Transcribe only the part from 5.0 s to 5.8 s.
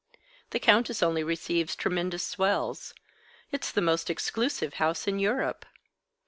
in Europe."